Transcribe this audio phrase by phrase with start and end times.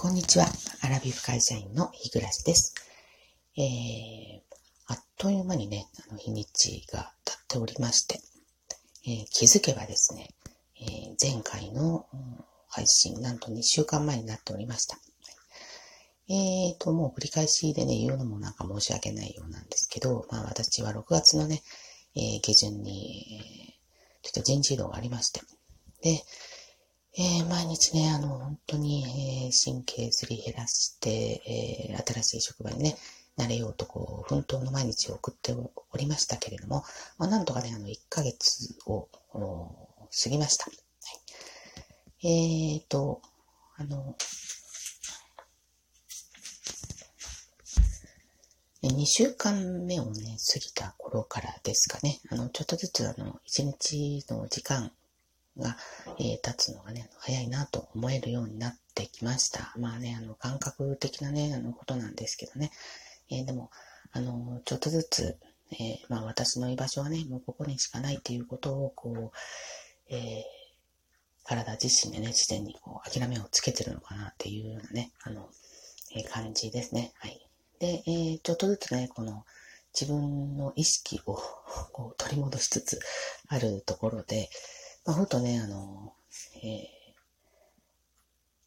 [0.00, 0.46] こんにちは。
[0.80, 2.74] アラビフ会社員の日暮です。
[3.54, 4.40] えー、
[4.86, 8.18] あっという間にね、あの日にちが経っておりまして、
[9.06, 10.30] えー、気づけばですね、
[10.80, 12.06] えー、前回の
[12.70, 14.96] 配信、なんと2週間前になっておりました。
[16.30, 21.60] えーと、もう繰り返しでね、言うのもなんか申し訳ないようなんですけど、まあ私は6月のね、
[22.16, 23.74] えー、下旬にえ、
[24.22, 25.42] ちょっと人事異動がありまして、
[26.00, 26.24] で、
[27.18, 29.04] えー、毎日ね、あの、本当に、
[29.44, 32.96] えー、神経すり減らして、えー、新しい職場にね、
[33.36, 36.84] 慣れようとこう、奮闘の毎日を送っておりましたけれども、
[37.18, 40.66] まあ、なんとかね、あの、1ヶ月を過ぎました。
[40.66, 40.70] は
[42.20, 43.20] い、えーと、
[43.76, 44.14] あの、
[48.82, 54.92] 2週間目をね、過ぎた頃からですかね、あの、ちょっとずつあの、1日の時間
[55.60, 55.76] が、
[56.18, 59.72] えー、経つのがね、早いなと思えるようになってきました。
[59.78, 62.70] まあね、あの、感覚的なね、あの、ことなんですけどね。
[63.30, 63.70] えー、でも、
[64.12, 65.38] あの、ちょっとずつ、
[65.72, 70.42] えー、まあ私の居場所はね、もうここにしかないっていうことを、こう、えー、
[71.44, 75.48] 体自身でね、自然にこう、諦めをつけてるのかなっていうようなね、あの、
[76.16, 77.12] えー、感じですね。
[77.18, 77.46] はい。
[77.78, 79.44] で、えー、ちょっとずつね、この、
[79.98, 81.36] 自分の意識を
[81.92, 83.00] こう取り戻しつつ
[83.48, 84.48] あるところで、
[85.04, 86.12] まあ、ふとね、あの、
[86.62, 86.80] えー、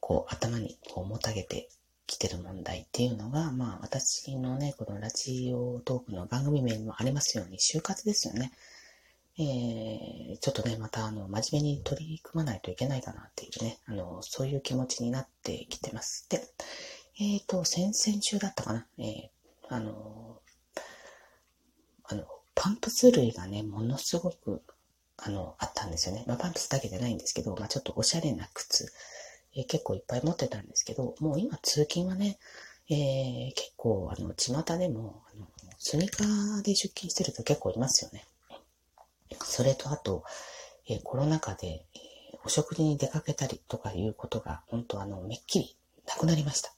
[0.00, 1.68] こう、頭にこう、もたげて
[2.06, 8.52] きてる問題っていうのが、まあ、私のね、このラジオトークの番組名にもありますように、就活ですよね。
[9.40, 16.28] えー、ちょっとね、また、あの、真面目に取り組まないといけないかなっていうね、あの、そういう気持ちになってきてます。
[16.28, 16.42] で、
[17.20, 19.28] えっ、ー、と、先々週だったかな、えー、
[19.68, 20.40] あの、
[22.04, 24.62] あの、パンプス類がね、ものすごく
[25.20, 26.24] あの、あったんですよね。
[26.26, 28.92] まあ、パンプスだけじゃないんですけど、まあ、ちょっとおしゃれな靴、
[29.54, 32.38] えー、結構いっぱい持ってたんですけど、もう今通勤はね、
[32.88, 35.46] えー、結構、あの、巷でも、あの、
[35.78, 38.24] スニーカーで出勤してると結構いますよね。
[39.44, 40.24] それと、あと、
[40.86, 45.76] えー、コロナ禍で、えー、お食事に出かけたりとかいうことが、本当あの、めっきり
[46.06, 46.72] なくなりました。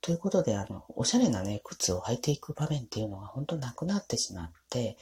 [0.00, 4.96] ということで、あの、おしゃれなね、靴を履いていく場面っていうのが本当なくなってしまって、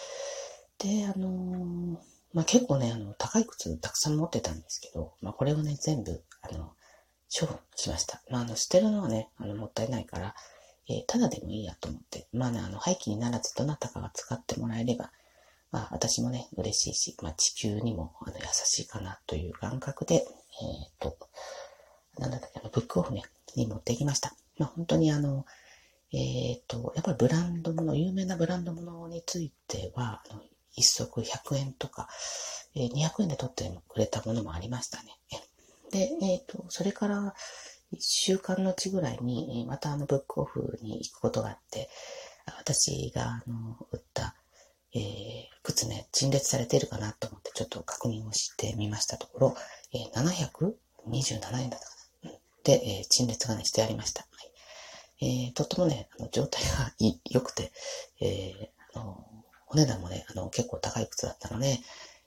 [0.79, 6.73] で、あのーまあ結構ね、あの、高い靴たくさん持ってたんですけど、まあこれをね、全部、あの、
[7.29, 8.23] 処分しました。
[8.31, 10.35] まああの、捨てるのはね、あの、もったいないから、
[10.89, 15.11] えー、ただでもいいやと思って、まあね、あの、廃棄にならずどなたかが使ってもらえれば、
[15.73, 21.17] まあ私もね、嬉しいし、まあ地球にもあの優しいかなという感覚で、えっ、ー、と、
[22.19, 23.25] なんだったっけ、あの、ブックオフね、
[23.57, 24.35] に持ってきました。
[24.59, 25.45] まあ本当にあの、
[26.13, 30.43] えっ、ー、と、やっぱりブランドもの、有名なブランドものについては、あの
[30.77, 32.09] 一足100円とか、
[32.75, 35.19] えー、200円で取ってくれたものもありましたね。
[35.91, 37.35] で、えっ、ー、と、それから
[37.93, 41.89] 1週間のうちぐらいに、またあのブックオフに行くことがあって、
[42.59, 44.35] 私があの売った、
[44.95, 45.03] えー、
[45.63, 49.57] 靴ね、陳列されているかなと思ってちょっと確認をしてみましたところ、
[49.93, 51.95] えー、727円だったか
[52.25, 52.31] な。
[52.65, 54.23] で、えー、陳列がね、してありました。
[54.23, 54.47] はい
[55.19, 56.93] えー、とってもね、あの状態が
[57.31, 57.73] 良くて、
[58.21, 59.36] えー、あの
[59.77, 61.79] お値段もね、あの、結構高い靴だったので、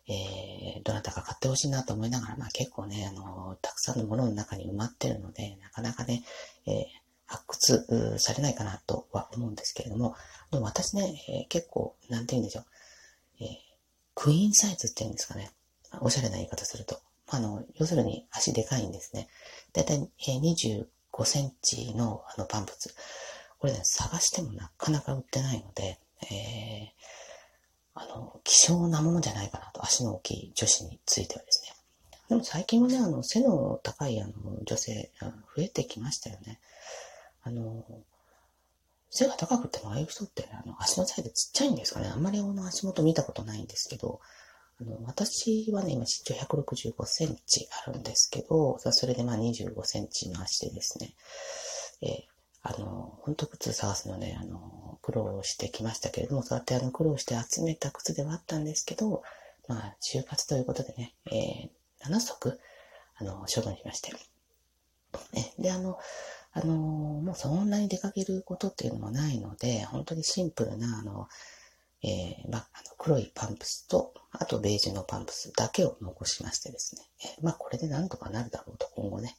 [0.07, 6.23] えー、どなたか買ってほしいなと思いながら、まあ結構ね、あの、たくさんのものの中に埋まってるので、なかなかね、
[6.67, 6.85] えー、
[7.25, 10.15] 発掘されないかなとは思うんですけれども、
[10.51, 12.65] でも私ね、えー、結構、なんて言うんでしょう、
[13.41, 13.47] えー、
[14.13, 15.51] クイーンサイズって言うんですかね。
[16.01, 17.01] おしゃれな言い方すると。
[17.25, 19.27] あの、要するに足でかいんですね。
[19.73, 20.85] だいたい、え、25
[21.25, 22.93] センチのあのパンプス。
[23.57, 25.99] これね、探してもなかなか売ってないので、
[26.31, 27.28] えー、
[27.93, 31.75] あの、希少なものじゃないかなと、足の大きい女子についてはですね。
[32.29, 34.33] でも最近はね、あの、背の高いあの
[34.63, 36.59] 女性、増えてきましたよね。
[37.41, 37.83] あの、
[39.09, 42.07] 背が高くてもああいう人って、あの、足のサイズちっちゃいんですかね。
[42.07, 44.19] あんまりあの足元見たことないんですけど、
[44.79, 51.15] あの、私はね、今身長165センチあるんですけど、それでまあ25センチの足でですね、
[52.01, 59.23] えー、あの、本当靴探すのね、あの、苦労してきましたけれども、そうやってあの、苦労して集めた靴ではあったんですけど、
[59.67, 62.59] まあ、就活ということでね、えー、7足、
[63.15, 64.11] あの、処分しまして。
[65.33, 65.97] ね、で、あの、
[66.51, 71.29] あの、もうそんなに出かけることっていうのもないので、本当にシンプルな、あの、
[72.01, 77.01] えー、まあ、あの黒いパンプスと、あとベージュのパンプスだけを残しましてですね、
[77.37, 79.35] えー、まあ、これでなんとかなるだろうと、今後ね。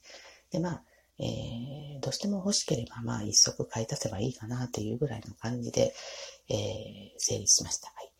[0.50, 0.82] で、まあ、
[1.20, 5.94] えー、どうしても欲しければ、まあ、一足買い足せばいいかなっていうぐらいの感じで、
[6.49, 6.56] えー、
[7.19, 7.88] 整理しました。
[7.88, 8.11] はい。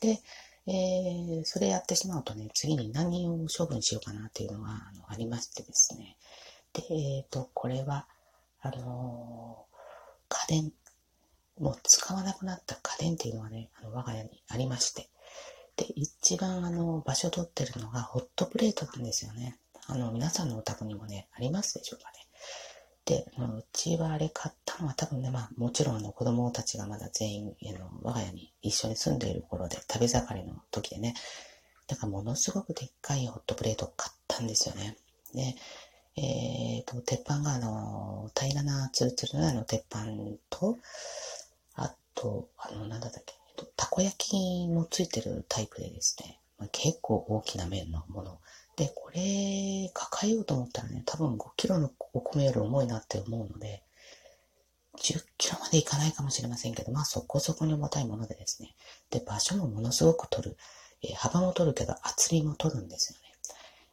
[0.00, 0.20] で、
[0.66, 6.16] えー、それやってしまうとね、次に何を処分しようかなっていうのがあのありましてですね。
[6.72, 8.06] で、えっ、ー、と、これは、
[8.60, 9.66] あの、
[10.28, 10.72] 家電、
[11.58, 15.08] もう使わなくなった家電っていうのがね、あの我が家にありまして、
[15.76, 19.58] で、一番あの、場所取ってるのがホットプレートなんですよね。
[19.90, 22.18] あの、皆さんのお宅にもね、ありますでしょうかね。
[23.06, 31.14] で、うちはあれ買ったのは多分ね、まあもちろんあの子供たちがまだ全員、あの、我が家に一緒に住んでいる頃で、食べ盛りの時でね、
[31.86, 34.98] だからものすごくでっかいホットプレートを買ったんですよね。
[35.34, 35.54] で、
[36.16, 40.04] えっ、ー、と、鉄板があの、平らなツルツルなの鉄板
[40.50, 40.76] と、
[41.76, 43.34] あと、あの、なんだったっけ、
[43.74, 46.40] たこ焼きもついてるタイプでですね、
[46.72, 48.38] 結構大きな麺のもの。
[48.78, 53.82] で、これ、抱えようと思ったらね、多分5キロのお米より重いなって思うので、
[54.98, 58.76] 10キロまでいかないかもしれませんけど、まあそこそこに重たいものでですね。
[59.10, 60.56] で、場所もものすごく取る。
[61.02, 63.26] えー、幅も取るけど厚みも取るんですよね。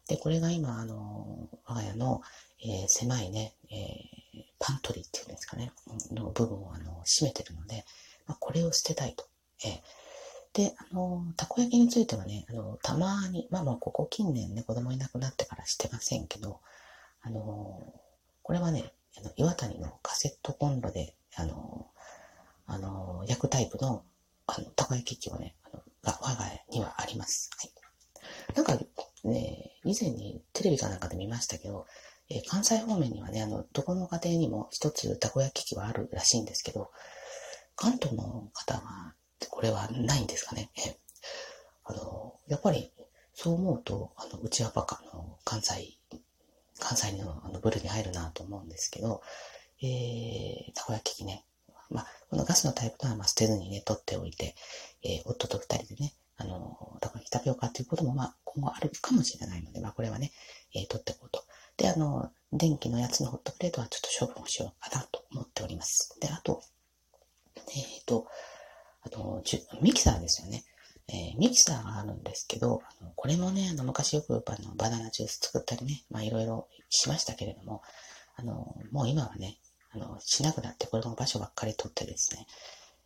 [0.07, 2.21] で、これが今、あの、我が家の、
[2.63, 5.71] えー、狭いね、えー、パントリーっていうんですかね、
[6.11, 7.85] の部分をあの占めてるので、
[8.27, 9.25] まあ、これを捨てたいと。
[9.65, 9.79] えー、
[10.55, 16.61] で、あの、たこ焼きについてはね、あの、たまに、まあまあ、ここ近年ね、子供いなくなってからしてませんけど、
[17.21, 17.93] あの、
[18.41, 21.87] これはね、あの岩谷のカセットコンロで、あの、
[22.67, 24.05] あの、焼くタイプの、
[24.47, 27.49] あの、たこ焼き器をね、あの、が我が家にはあります。
[27.57, 28.55] はい。
[28.55, 28.79] なんか、
[29.25, 31.85] ね、以前にテレビかなんかで見ましたけど、
[32.29, 36.91] えー、関西方面にはね、あの、どこの家庭にも一つたこ焼き器はあるらしいんですけど、
[37.75, 39.15] 関東の方は、
[39.49, 40.69] これはないんですかね。
[41.83, 42.91] あの、やっぱり、
[43.33, 45.97] そう思うと、あの、うちはバカの関西、
[46.79, 49.21] 関西のあのブルに入るなと思うんですけど、
[49.81, 51.45] えー、たこ焼き器ね。
[51.89, 54.55] まあ、このガスのタイプのは、まあ、捨てずにね、取っておいて、
[55.03, 60.31] えー、夫と二人でね、あの、たこ焼き食べようかということも、まあ、今後あるかもしれないので、まあ、これはね、
[60.73, 61.43] えー、取っていこうと。
[61.77, 66.17] で、あの、電気のやつのホットプレートはちょっと処分をしようかなと思っております。
[66.19, 66.61] で、あと、
[67.55, 68.27] えっ、ー、と、
[69.05, 69.43] あと、
[69.81, 70.63] ミキサーですよね。
[71.07, 77.83] えー、ミキサーがあるんですけど、あのこれもね、あの昔よくあのバナナジュース作ったりね、まあいろいろしましたけれども、
[78.35, 79.57] あの、もう今はね、
[79.91, 82.47] あの、しなくなってこれも場所ばっかり取ってですね、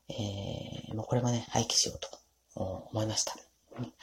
[0.10, 2.10] えー、もうこれもね、廃棄しようと
[2.92, 3.36] 思いました。
[3.78, 3.94] うん、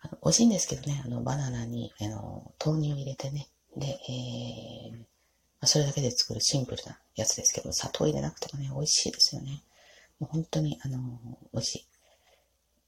[0.00, 5.06] あの美味しいんですけどね、あの、バナナに、あの、豆乳を入れてね、で、えー、ま
[5.62, 9.62] あ、それだけで作るシンプルなやつですけど、砂糖入れなくてもね、美味しいですよね。
[10.20, 10.98] もう本当に、あの、
[11.52, 11.86] 美味しい。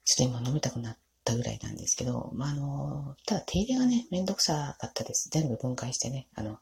[0.05, 5.29] ちょっと今飲みたくなったぐらいなんですけど、まあ、あの、ただ手入れがね、めんどくさかったです。
[5.29, 6.59] 全部分解してね、あの、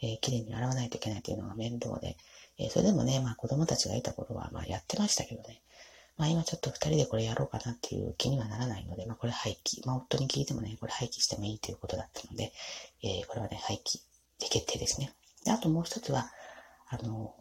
[0.00, 2.16] えー、綺麗に洗わないといけないというのが面倒で、
[2.58, 5.60] えー、それでもね、まあ子供たちがいた頃は、まあやってましたけどね、
[6.16, 9.84] まあ今ちょっと二人でこれやろうかなっていう気にはならないので、まあこれ廃棄。
[9.84, 12.52] まあ夫に聞いてもね、これ廃棄してもいいということだったので、
[13.02, 13.98] えー、これはね、廃棄
[14.38, 15.12] で決定ですね。
[15.44, 16.30] で、あともう一つは、
[16.88, 17.34] あの、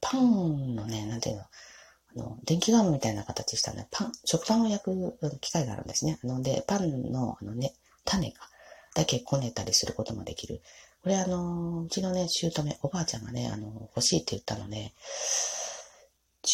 [0.00, 1.42] パンのね、なんていうの、
[2.16, 6.18] の、電気ガムみたいな形したね、パン、食パンを焼く機械があるんですね。
[6.22, 7.74] なので、パンの、あのね、
[8.04, 8.36] 種が、
[8.94, 10.62] だけこねたりすることもできる。
[11.02, 12.50] これあの、うちのね、姑、
[12.82, 14.92] おばあちゃんがね、あの、欲しいって言ったので、
[16.42, 16.50] 10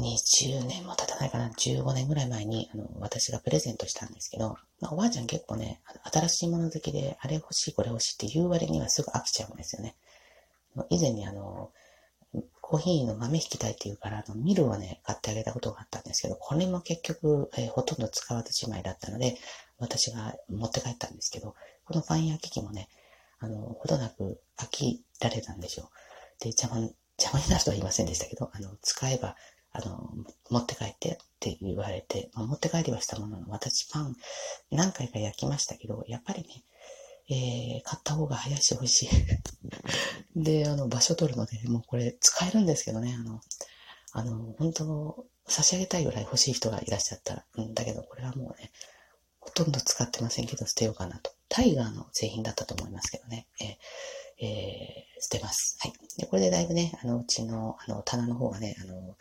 [0.00, 9.96] 年、20年も経たないかな、15年ぐらい前に、あの、私がプレゼントしたんですけど、まあ、おばあちゃん結構ね、新しいもの好きで、あれ欲しい、これ欲しいって言う割にはすぐ飽きちゃうんですよね。
[10.90, 11.70] 以前にあの、
[12.60, 19.38] コーヒーの豆引きたいって言うから、あの、ミルをね、買ってあげたことがあったんですけど、これも結局、えー、ほとんど使わずじまいだったので、
[19.78, 21.54] 私が持って帰ったんですけど、
[21.84, 22.88] このパン焼き器もね、
[23.38, 26.44] あの、ほどなく飽きられたんでしょう。
[26.44, 26.76] で、邪魔、
[27.18, 29.36] 邪魔になるとは言いませんでしたけど、あの、使えば、
[29.72, 30.10] あの、
[30.50, 34.16] 持って帰ってって言われて、まあ、持って帰りはしたものの、私パン
[34.70, 36.48] 何回か焼きましたけど、やっぱりね、
[37.30, 39.08] えー、買った方が早いし美味しい。
[40.36, 43.40] で、あの、場所取るので、もうこれ使えるんですけどね、あの、
[44.12, 48.70] あの、本当差し上げたいぐらい欲しい人がいらっしゃったら、うん、だけどこれはもうね、
[49.40, 51.32] ほとんど使ってませんけど捨てようかなと。
[51.48, 55.78] タイガーの製品だったと思いますけどね、えー、えー、捨てます。
[55.80, 55.92] はい。
[56.18, 59.16] で、これでだいぶね、あの、うちの、あの、棚の方がね、あの、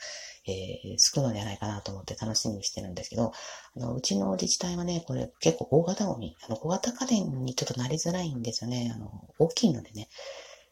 [0.48, 3.34] えー、少のではないかなと思って楽しみにしてるんですけど、
[3.76, 8.92] あの、うちの自治体はね、これ結構大型ゴミ、あの、小型家電にちょっとなりづらいんですよね。
[8.94, 10.08] あの、大きいのでね。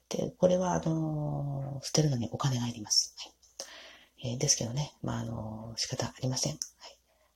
[0.10, 3.15] で、これは、あの、捨てるのにお金がいります。
[3.17, 4.32] はい。
[4.34, 6.53] えー、ですけどね、まあ、あの、仕方ありません。
[6.53, 6.62] はい。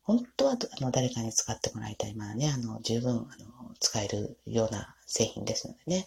[0.03, 2.15] 本当は、あの、誰かに使ってもらいたい。
[2.15, 3.27] まあね、あの、十分、あの、
[3.79, 6.05] 使えるような製品ですのでね、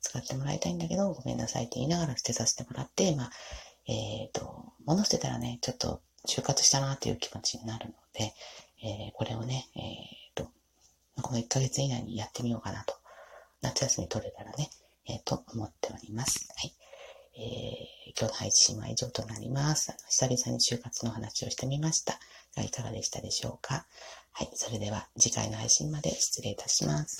[0.00, 3.30] 使ってもらいたいんだけど、ごめんなさいって言いながら捨てさせてもらって、まあ、
[3.88, 8.34] えっ、ー、と、物捨てたらね、ちょっと就活したなっていう気持ちになるので、
[8.82, 10.50] えー、これをね、えっ、と、
[11.22, 12.94] この1ヶ月以内にやってみようかなと。
[13.60, 14.70] 夏休み取れたらね、
[15.08, 16.48] えー、と思っております。
[16.56, 16.72] はい。
[17.36, 19.90] えー、今日の配信は以上となります。
[19.90, 22.18] あの久々に就活の話をしてみました
[22.56, 22.62] が。
[22.62, 23.86] いかがでしたでしょうか？
[24.32, 24.50] はい。
[24.54, 27.18] それでは次回の配信まで失礼いたします。